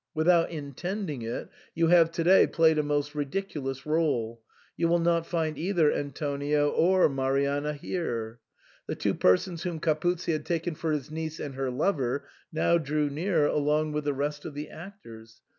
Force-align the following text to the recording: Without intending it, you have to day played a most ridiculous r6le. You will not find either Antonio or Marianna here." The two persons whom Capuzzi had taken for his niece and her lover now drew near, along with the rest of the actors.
Without 0.15 0.49
intending 0.49 1.21
it, 1.21 1.47
you 1.75 1.85
have 1.89 2.09
to 2.13 2.23
day 2.23 2.47
played 2.47 2.79
a 2.79 2.81
most 2.81 3.13
ridiculous 3.13 3.81
r6le. 3.81 4.39
You 4.75 4.87
will 4.87 4.97
not 4.97 5.27
find 5.27 5.59
either 5.59 5.91
Antonio 5.93 6.71
or 6.71 7.07
Marianna 7.07 7.73
here." 7.75 8.39
The 8.87 8.95
two 8.95 9.13
persons 9.13 9.61
whom 9.61 9.79
Capuzzi 9.79 10.31
had 10.31 10.43
taken 10.47 10.73
for 10.73 10.91
his 10.91 11.11
niece 11.11 11.39
and 11.39 11.53
her 11.53 11.69
lover 11.69 12.27
now 12.51 12.79
drew 12.79 13.11
near, 13.11 13.45
along 13.45 13.91
with 13.91 14.05
the 14.05 14.13
rest 14.15 14.43
of 14.43 14.55
the 14.55 14.69
actors. 14.69 15.43